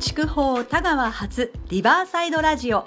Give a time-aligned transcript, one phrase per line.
[0.00, 2.86] 筑豊田川発リバーサイドラジオ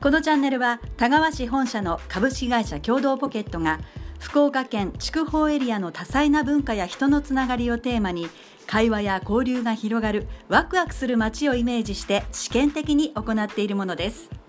[0.00, 3.80] このチャンネルは田川市本社の株式会社共同ポケットが
[4.18, 8.30] 福岡県筑豊エリアの多彩な文化や人のつながりをテーマに
[8.66, 14.43] 会話や交流が広がるワクワクする街をイメージして試験的に行っているものです。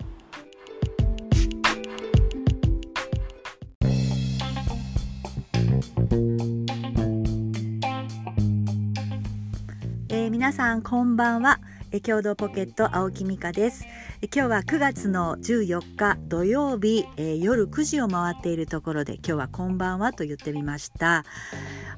[10.46, 11.58] 皆さんこんばんは。
[12.04, 13.84] 共同ポケット青木美香です。
[14.32, 21.24] 今日は9月の14日土曜日、えー、夜9時を回っているところで今日はこんばんはと言ってみました。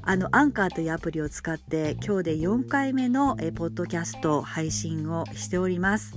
[0.01, 6.15] あのアンカーというアプリを使って今日で4回目の、えー、ポッドキャスト配信をしております。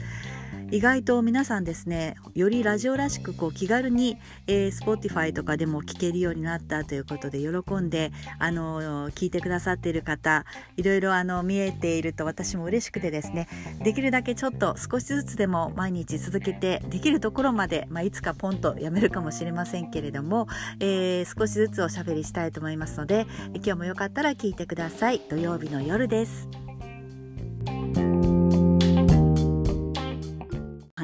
[0.72, 4.18] 意外と皆さんですねよりラジオらしくこう気軽に、
[4.48, 10.46] えー、Spotify とかでも聞けるようになったということで喜んであの聞いてくださっている方
[10.78, 13.50] いろいろあの見えていると私も嬉しくてですね
[13.84, 20.48] できるだけちょっと少しずつでも毎日続けてできるところまで、まあ、いつかポンとやめるかもしれませんけれども、
[20.80, 26.61] えー、少しずつおしゃべりしたいと思いますので今日もよかったら聞いてください土曜日の夜です。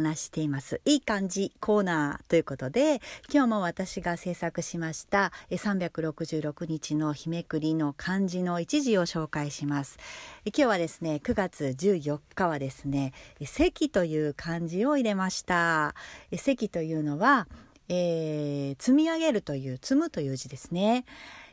[0.08, 0.80] 話しています。
[0.86, 9.98] いい感じコーナーということで今日も私が制作しました366日の日めくりの漢字の一字を紹介します。
[10.46, 13.12] 今日はですね9月14日はですね
[13.44, 15.94] 積という漢字を入れました。
[16.36, 17.48] 積というのは、
[17.90, 21.04] えー、積み上げるという積むという字ですね。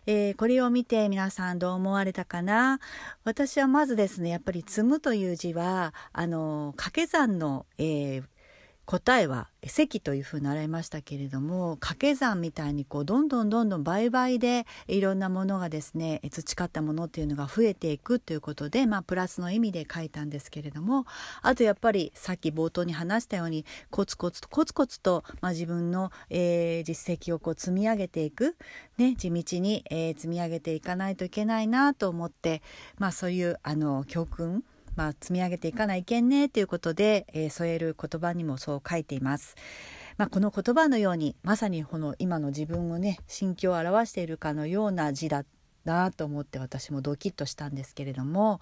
[0.07, 2.79] えー、これを見て皆さんどう思われたかな？
[3.25, 8.25] 私はまずですねやっぱり「積む」という字はあの掛け算の、えー、
[8.87, 21.07] 答えは積というふうに習いましたけれども掛け算みたいにこうどんどんどんどん倍々でいろんなものがですね培ったものっていうのが増えていくということで、まあ、プラスの意味で書いたんですけれども
[21.43, 28.57] あとやっぱりさっき冒頭に話したようにコツコツとコツコツと、まあ、自分の、えー、実績をこう積み上げていく、
[28.99, 32.63] ね、地道に、えー、積み上げていかないといけないなと思って、
[32.99, 34.63] まあ、そういうあの教訓
[34.97, 39.57] まあ、積み上げていかないけんねということで、えー、添える言葉にもそう書いています。
[40.17, 45.45] まあ、この言葉のようにまさにこの今の自分をね心境を表しているかのような字だ
[45.85, 48.61] なと思って私もドキッとしたんですけれども、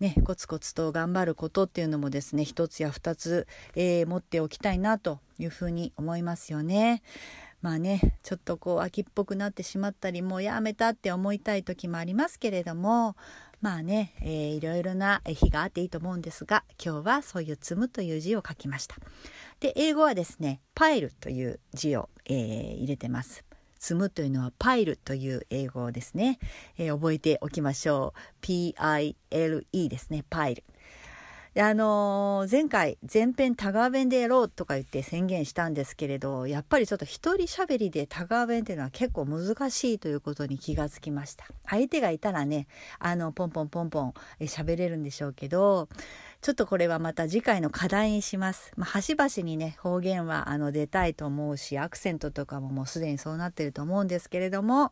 [0.00, 7.02] ね、コツコツと頑張ることっていうのもですね一つや二つ、えー、持っておきたいなというふうに思いますよね。
[7.60, 13.14] まあねちょっとこう秋っぽくなってしまったりもうやめたって思いたい時もありますけれども
[13.62, 18.96] まあね、えー、いろいろな日があっていいと思うんですが今日はそういう「積む」という字を書きました。
[19.60, 23.44] で英語はですね「パイル」という字を、えー、入れてます。
[23.78, 26.38] 積むというのはパイルという英語ですね、
[26.76, 30.64] えー、覚えておきましょう P-I-L-E ですねパイル
[31.54, 42.68] あのー、前回前編田川弁でやろうとか言って宣言したんですけれどやっぱりちょっと一人喋りで田川弁っていうのは結構難しいということに気がつきました相手がいたらね
[42.98, 45.88] あのポンポンポンポン喋れるんでしょうけど
[46.40, 48.72] ちょっとこれはまた次回の課題にします。
[48.76, 54.90] まあ、端々にね、方言はあの出たいと思うし、アクセントとかももうすでにそうなってると思うんですけれども、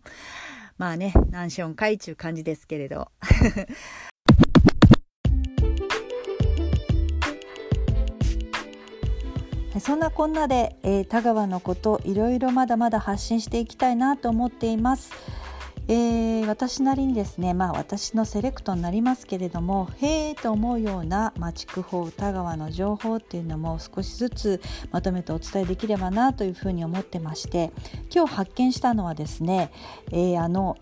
[0.79, 3.11] まあね、難所回中感じですけれど。
[9.79, 15.13] そんなこんなで、えー、田川のこといろいろまだまだ発信していきたいなと思っています。
[15.93, 24.61] えー、私なりにですねまあ私のセレクトになりますけれどもへえと思うような、まあ、田川の情報っていうのも少しずつ
[24.93, 27.73] まとめてお伝えできればなというふうに思ってまして
[28.15, 29.73] 今日発見したのはですね、
[30.13, 30.77] えー、あの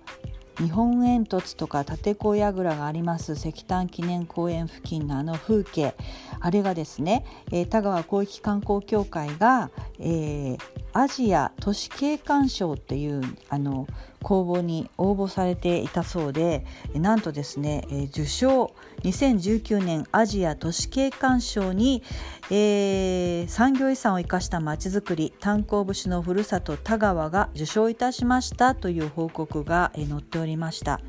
[0.59, 3.35] 日本煙突とか立子櫓があります。
[3.35, 5.95] 石炭記念公園付近のあの風景。
[6.41, 9.71] あれがですね、えー、田川広域観光協会が、
[10.01, 10.59] えー、
[10.93, 13.87] アジア都市景観賞っていうあの
[14.23, 16.65] 公募に応募されていたそうで
[16.95, 22.03] なんとですね、えー、受賞2019年アジア都市景観賞に、
[22.51, 31.01] えー、産業遺産を生かしたまちづくり炭鉱節のふるさと田川が受賞いたしましたという報告が、えー、載っておりました。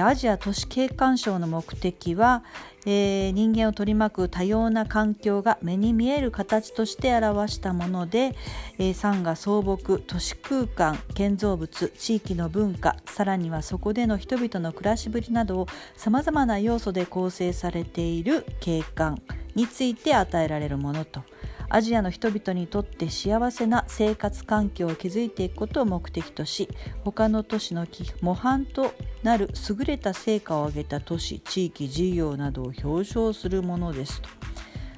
[0.00, 2.42] アジア都市景観賞の目的は、
[2.86, 8.36] えー、人間を取り巻く多様な環境が目に見える形として表したもので、
[8.78, 15.66] えー、山河草木都市空間建造物地域の文化さらにはそこでの人々の暮らしぶりなどを
[15.96, 19.20] さまざまな要素で構成されている景観
[19.54, 21.22] について与えられるものと。
[21.68, 26.68] アジアの人々にとって幸せな生活環境を築いていくことを目的とし
[27.04, 27.86] 他の都市の
[28.20, 34.28] 模範となる優れた成果を上げた都市地域事業などを表彰するものですと。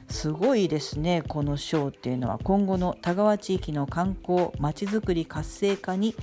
[0.09, 6.15] すごいですねこの賞っていうのは今後の田川地域の観光まちづくり活性化に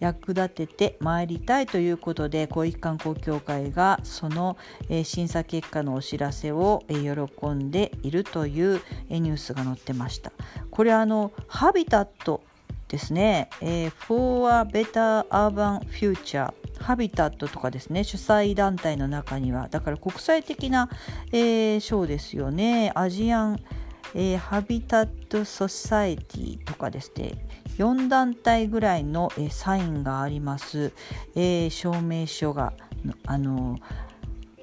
[0.00, 4.56] 役立ててまいりたいということで広域観光協会がその、
[4.88, 10.32] え審査結果のお知らせを、え喜んでいるという、えニュースが載ってました。
[10.70, 12.42] これあのハビタット
[12.88, 16.52] ですね、えー、For a Better Urban Future.
[16.80, 18.04] ハビタットとかですね。
[18.04, 19.68] 主催団体の中には。
[19.68, 20.90] だから国際的な、
[21.32, 22.92] えー、賞ですよね。
[22.94, 23.60] アジアン、
[24.14, 27.46] えー、ハビタット・ソサエティとかですね。
[27.78, 30.92] 4団体ぐらいの、えー、サインがあります、
[31.34, 32.72] えー、証明書が
[33.26, 33.78] あの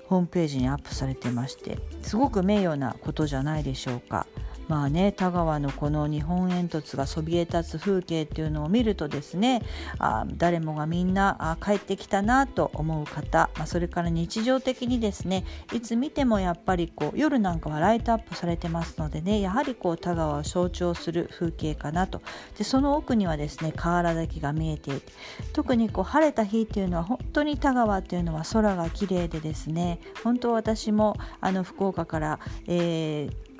[0.07, 1.79] ホームページにアップされてまして。
[2.03, 4.27] すごく名誉なことじゃないでしょうか。
[4.67, 9.61] まあね田川のこの日本煙突がそびえ立つ風景っていうのを見るとですね
[9.99, 22.21] あ誰もがみんなあ帰ってきたなと思う方、まあ、それから日常的にですねいつ見てもやっぱりこう夜なんかはライトアップされてますのでねやはりこう田川を象徴する風景かなと。
[22.57, 25.11] でその奥にはですね河原岳が見えていて
[25.53, 33.50] 特にこう晴れた日っていうのは本当に田川っていうのは空が綺麗でですね本当私もあの福岡から、えー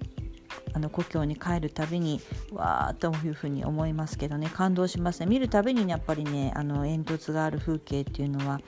[0.74, 2.22] あの故郷に帰るたびに
[2.52, 4.50] わーというふうに思いますけどね。
[4.50, 5.26] 感動しますね。
[5.26, 8.62] 見るたびにやっぱりねあの煙突がある風景っていうのは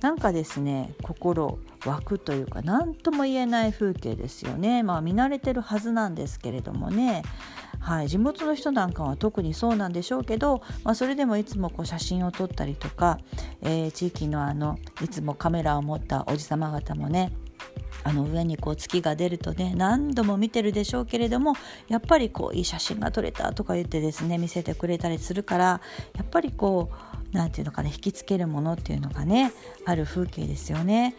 [0.00, 4.82] なんかですね心湧くというか何とも言えない風景ですよね。
[4.82, 7.22] まあ見慣れてるはずなんですけれどもね。
[7.80, 13.18] はい、地元の人なんかは特にそうなんでしょうけど、まあ、それでもいつもこう写真を撮ったりとか、
[13.62, 17.32] えー、地域のあのいつもカメラを持ったおじさま方もね
[18.04, 21.54] あの上にこう月が出るとね何度も見てるでしょうけれども
[21.88, 25.80] やっぱりこういい写真が撮れたとか言ってですね見せてくれたりするから
[26.16, 29.52] やっぱりこう何て言うのかね引きつけるものっていうのがね
[29.84, 31.14] ある風景ですよね。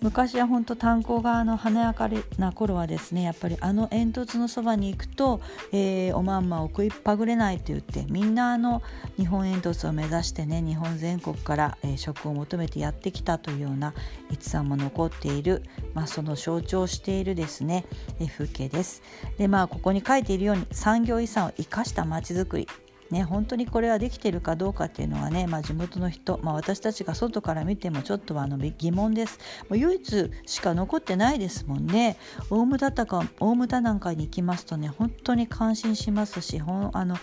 [0.00, 2.08] 昔は本当炭鉱があの華やか
[2.38, 5.40] な頃はですねやっぱりあの煙突のそばに行くと、
[5.72, 8.82] えー、おまんまを食いっぱぐれないと言ってみんなあの
[9.16, 13.92] 日本煙突を目指してね日本全国から、えー、食を求めてやってきたというような
[14.30, 15.64] 逸話も残っている、
[15.94, 17.84] まあ、その象徴しているですね、
[18.20, 19.02] えー、風景です。
[19.36, 22.68] でまあここに書いているように産業遺産を生かしたまちづくり
[23.10, 29.38] ね、本当にこれはできてるかどうかっていうのはね、まあ、地元の人、まあ、私たちが外から見てもちょっとあの疑問です。
[29.68, 32.18] もう唯一しか残ってないですもんね。
[32.50, 37.16] 大牟田か大牟田なんかに行きますとね本当に感心しますしほんあの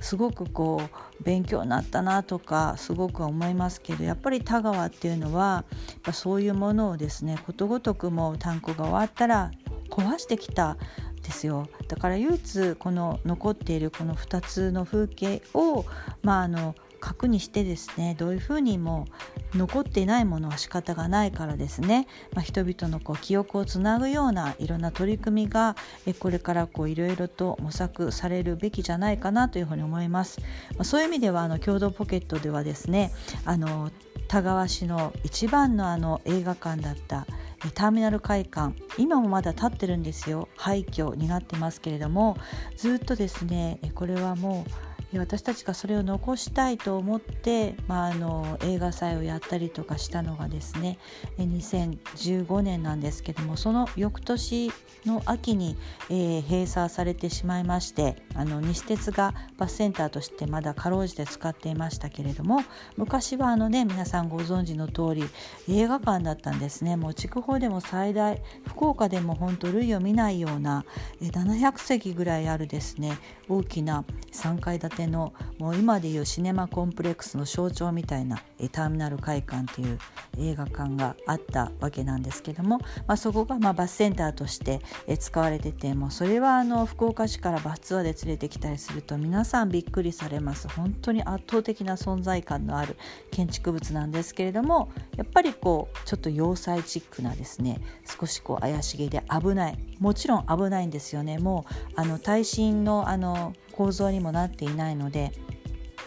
[0.00, 9.50] すごくこう勉強になったなとかすごく思いますけどやっぱり田川っていうのはやっぱそういうものをですねことごとくもう炭鉱が終わったら
[9.90, 10.76] 壊してきた
[11.22, 15.84] ですよだから唯一この残っているこの2つの風景を
[16.22, 19.06] まああの核にしてですねどういうふうにも
[19.54, 25.74] 残っていないものは仕方がないからですね、まあ、人々のこう記憶をつなぐようないろんな取り組みが
[26.20, 30.40] これからこういろいろと模索されるべきじゃないかなというふうに思います。
[30.76, 33.12] まあ、そういう意味ではあの共同ポケットではですね
[33.44, 33.90] あの
[34.28, 37.26] 田川市の一番のあの映画館だった
[37.74, 38.74] ターミナル会館。
[38.96, 40.48] 今もまだ立ってるんですよ。
[40.56, 42.36] 廃墟になってますけれども。
[42.76, 50.98] ずっとですねこれはもう私たちがそれを残したいと思って、まあ、あの映画祭をやったりとかしたのがですね
[51.38, 54.70] 2015年なんですけどもその翌年
[55.04, 55.76] の秋に、
[56.10, 62.62] えー、閉鎖されてしまいましてあの西鉄がバスセンターとしてまだかろうじて使っていましたけれども
[62.96, 65.24] 昔はあのね皆さんご存知の通り
[65.68, 66.96] 映画館だったんですね。
[66.96, 70.84] もう筑豊でも最大福岡でも本当類を見ないような
[71.20, 78.42] 700席ぐらいあるですね大きな3階建てのもう今でいうシネマコンプレックスの象徴みたいな
[78.72, 79.98] ターミナル会館という
[80.38, 84.80] 映画館があったわけなんですけども、まあ、そこがまバスセンターとして
[85.18, 90.68] 使われててもそれはあの福岡市からバスツアーで連れてきたりすると皆さんびっくりされます。
[90.68, 92.96] 本当に圧倒的な存在感のある
[93.30, 97.80] 建築物なんですけれどもやっぱりこうちょっと要塞チックなですね
[98.18, 99.78] 少しこう怪しげで危ない。
[99.98, 101.38] もちろん危ないんですよね。
[101.38, 105.32] もうあの耐震のあの構造にもなっていないので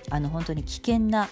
[0.10, 1.30] あの本当に危険な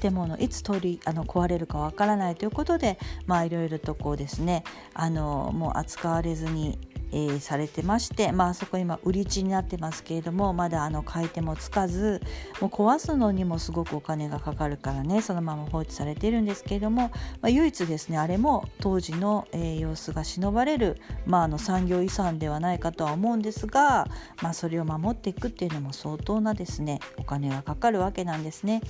[0.00, 6.78] 建物いつ取りあの壊れるかわからないということでまあいろいろとこうですねあのもう扱われずに
[7.12, 12.20] えー、されてまして、まあそこ今売り地になってますけれどもまだあの買い手もつかず
[12.60, 17.10] もう壊すのにもすごくお金がかかるからねそのまま放置されているんですけれども、ま
[17.42, 24.08] あ、唯一ですねあれも当時の、えー、様子が忍ばれる、まあ、あの産業遺産ではないかとは思うんですが、
[24.42, 28.80] まあ、それを守っていくっていうのも相当なですねお金がかかるわけなんですね。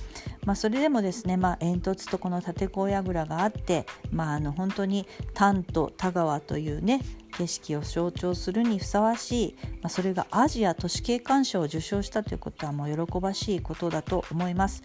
[0.45, 7.01] まあ、それでもですね、まあ、煙突とこの立甲櫓があって、まあ、あの本当に丹と田川というね
[7.37, 14.83] 景色を象徴するにふさわしい、まあ、それがアジア都市景観賞を受賞したということはもう喜ばしいことだと思います。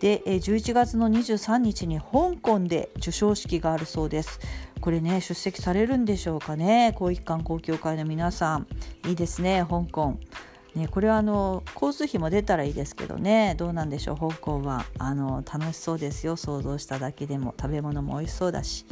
[0.00, 4.40] で11月の23日に香港で授賞式があるそうです。
[4.80, 8.66] これね出席されるんでしょうかね広域観光協会の皆さん
[9.08, 10.18] いいですね香港。
[10.74, 18.84] ね、これはあの交通費も出たらいいですけどねどうなんでしょう香港はあの楽しそうですよ想像しただけでも食べ物も美味しそうだし。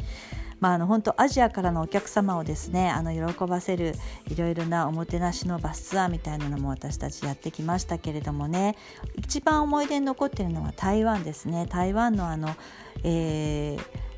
[0.63, 3.95] まあ、あの本当アジアからのお客様をですねあの喜ばせる
[4.29, 8.77] いろいろなおもてなしのバスツアーみたいなのも私たちやってきましたけれどもね
[9.17, 11.67] 一番思い出に残っているのは台湾ですね。
[11.69, 12.55] 台湾のあの、
[13.03, 14.12] えー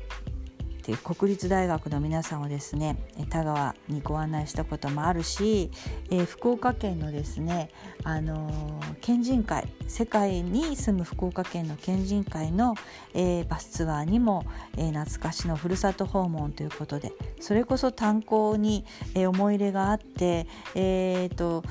[0.86, 2.96] ていう国立大学の皆さんをですね
[3.28, 5.72] 田川にご案内したこともあるし、
[6.10, 7.70] えー、福岡県のですね、
[8.04, 12.76] あのー、県人会世界に住む福岡県の県人会の、
[13.14, 14.44] えー、バスツアーにも、
[14.76, 21.64] え懐かしのふるさと訪問ということでそれこそ炭鉱に、え思い入れがあって、えーと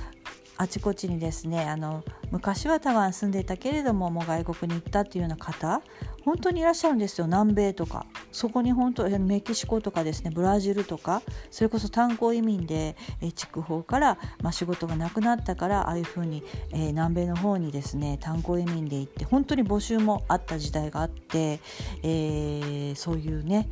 [0.57, 5.81] あちこちにですねあの昔は台湾住んでいたけれどももう外国に行ったっていうような方
[6.25, 7.27] 本当にいらっしゃるんですよ。
[7.27, 8.07] 南米とか。
[8.31, 11.21] そこに本当メキシコとかですねブラジルとか
[11.51, 12.97] それこそ炭鉱移民で、
[13.35, 21.59] 筑豊から、まあ、仕事がなくなったからああいうふうに、えー、南米の方にですね炭鉱移民で行って本当に募集もあった時代があって、
[22.01, 23.69] えー、そういうね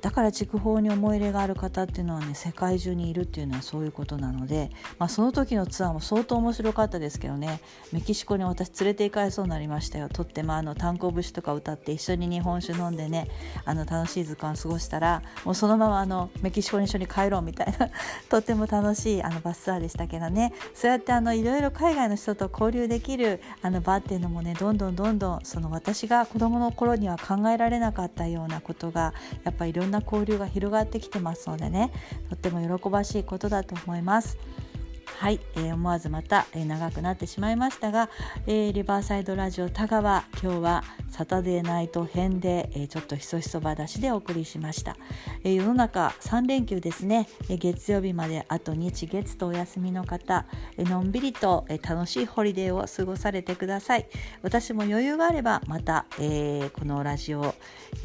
[0.00, 7.60] だから筑豊に思い入れがある方っていうのはね世界中にいるっていうのはそういうことなので、まあ、その時のツアーも相当面白かったですけどね。
[7.92, 10.08] メキシコに私連れて行かれそうになりましたよ。
[10.08, 13.28] とってもあの炭鉱節とか歌って一緒に日本酒飲んでね
[13.64, 17.90] あの楽しい時間を過ごしたらもうそのままあのメキシコに一緒に帰ろうみたいな
[18.28, 20.52] とっても楽しいあのバスツアーでしたけどね。
[20.74, 29.12] そうやってあのいろいろ海外の人と交流できるあの場っていうのもねどんどんどんどんその私が子どもの頃には考えられなかったようなことが
[29.44, 31.92] やっぱりいろんな交流が広がってきてますのでね
[32.30, 34.38] とっても喜ばしいことだと思います。
[35.20, 38.08] はい、えー、思わずまた、えー、長くなってしまいましたが、
[38.46, 44.96] えー、リバーサイドラジオ田川今日はサタデーナイト編で、えちょっとひそひそ話でお送りしました、
[45.44, 50.46] え世の中3連休ですね、え月曜日まであと日月とお休みの方、
[50.78, 54.06] えのんびりと、え楽しいホリデーを過ごされてください。
[54.40, 57.54] 私も余裕があればまた、えこのラジオ、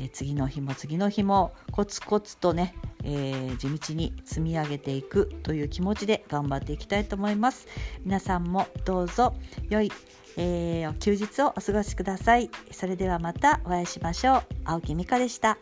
[0.01, 7.67] え次の日も次の日もコツコツとねえー、地道に積み上げていくという気持ちで頑張っていきたいと思います。
[8.03, 9.35] 皆さんもどうぞ
[9.69, 9.91] 良い、
[10.37, 12.49] えー、休日をお過ごしください。
[12.71, 14.43] それではまたお会いしましょう。
[14.65, 15.57] 青木美香でした。